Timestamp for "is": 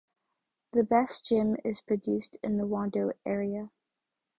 1.63-1.81